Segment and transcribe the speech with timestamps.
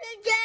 [0.00, 0.37] birthday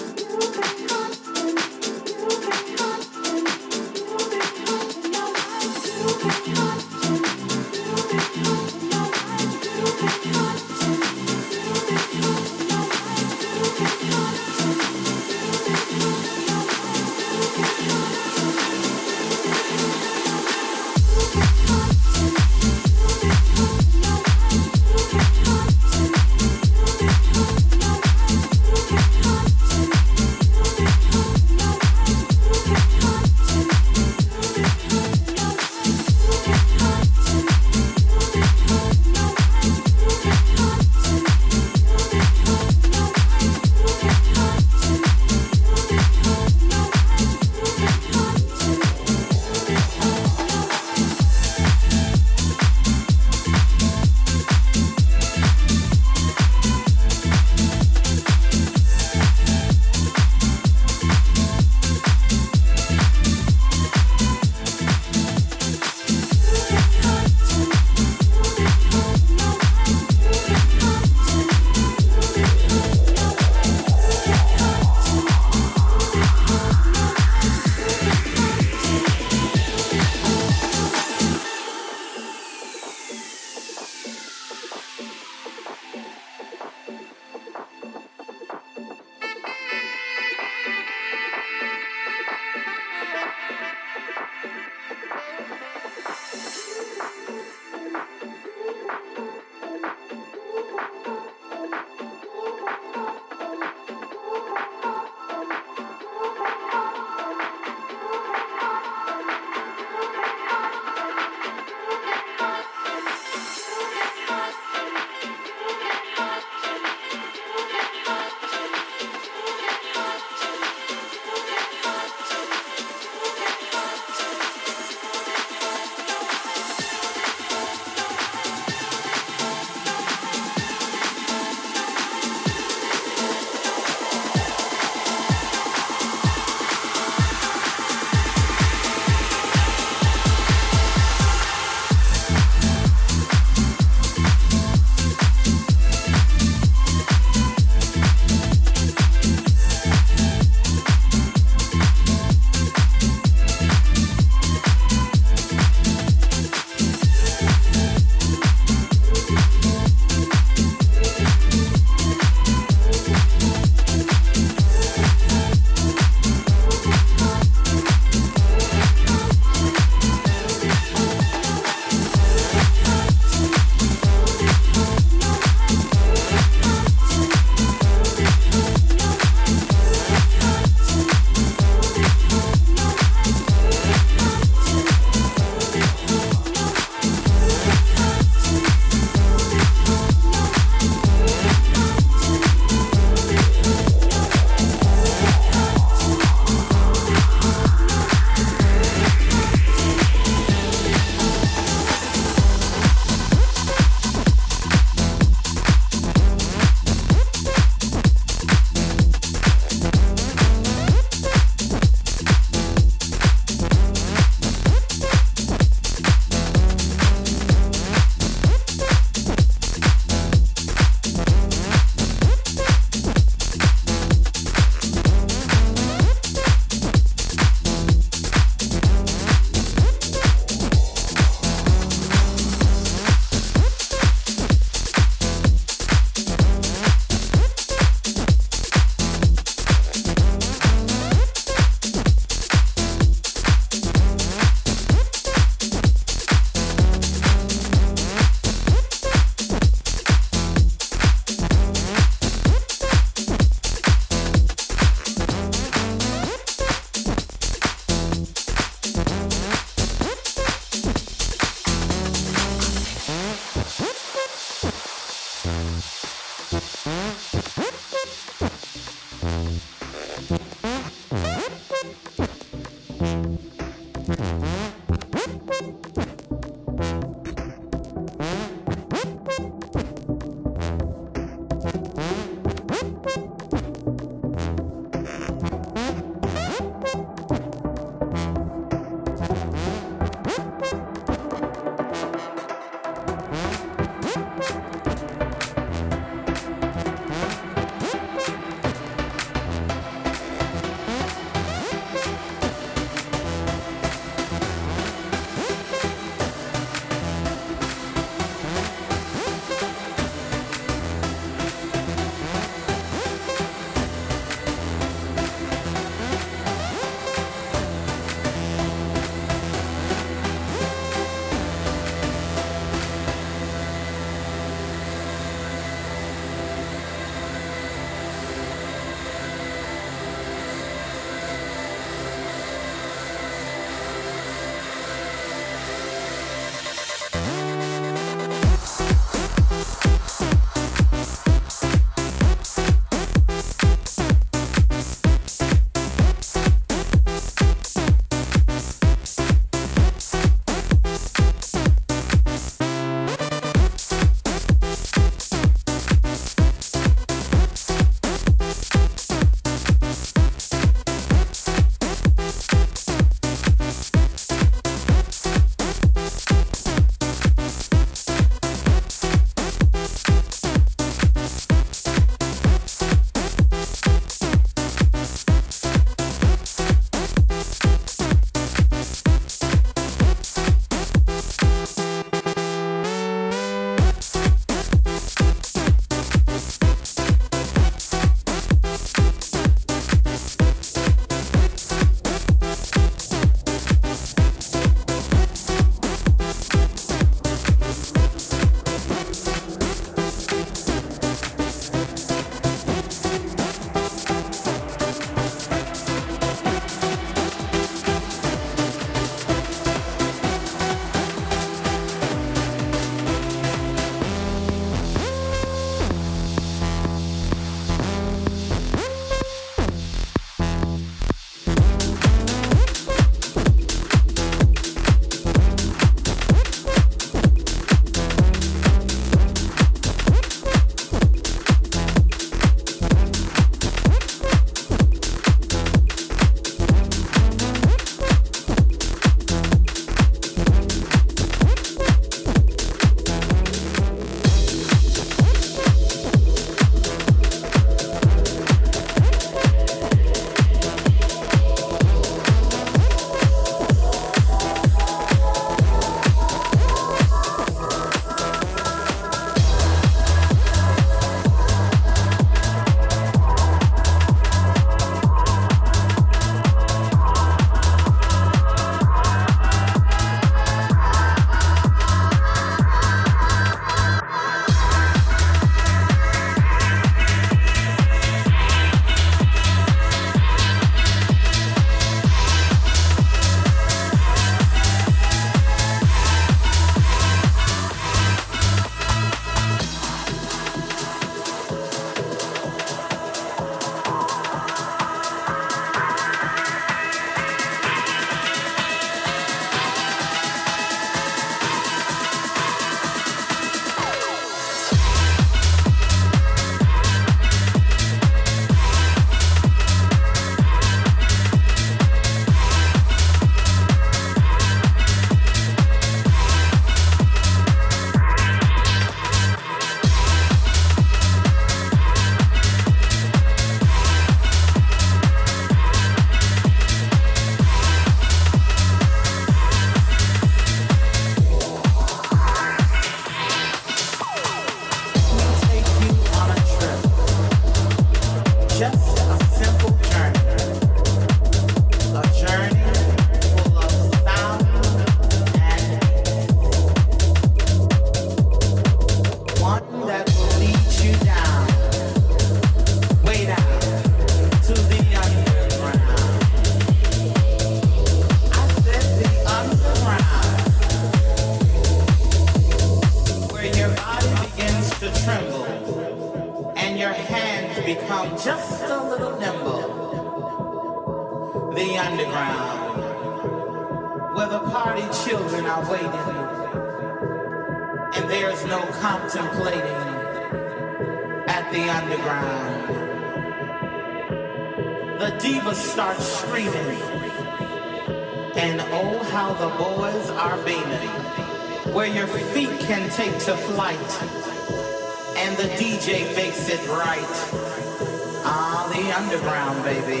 [599.02, 600.00] underground, baby.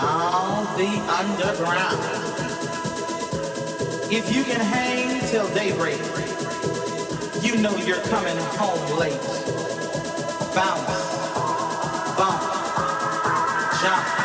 [0.00, 2.02] All the underground.
[4.12, 6.00] If you can hang till daybreak,
[7.42, 9.20] you know you're coming home late.
[10.54, 10.86] Bounce,
[12.16, 12.42] bump,
[13.80, 14.15] jump.